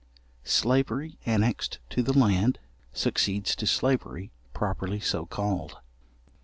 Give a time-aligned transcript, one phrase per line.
[0.49, 2.57] Slavery annexed to the land,
[2.91, 5.77] succeeds to slavery properly so called.